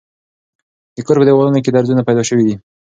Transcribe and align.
د 0.95 0.97
کور 1.05 1.17
په 1.19 1.25
دېوالونو 1.27 1.59
کې 1.63 1.71
درځونه 1.75 2.01
پیدا 2.07 2.23
شوي 2.29 2.43
دي. 2.47 2.55